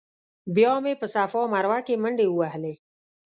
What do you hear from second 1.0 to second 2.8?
په صفا مروه کې منډې ووهلې.